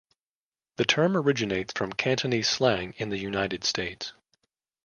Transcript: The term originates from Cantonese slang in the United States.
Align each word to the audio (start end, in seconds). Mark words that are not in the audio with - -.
The 0.77 0.83
term 0.85 1.15
originates 1.15 1.73
from 1.73 1.93
Cantonese 1.93 2.49
slang 2.49 2.95
in 2.97 3.09
the 3.09 3.19
United 3.19 3.63
States. 3.63 4.13